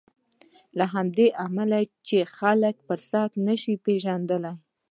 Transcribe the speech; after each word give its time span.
همدا 0.93 1.25
لامل 1.37 1.71
دی 1.79 1.83
چې 2.07 2.17
خلک 2.37 2.75
فرصت 2.87 3.31
نه 3.47 3.55
شي 3.61 3.73
پېژندلی. 3.85 4.53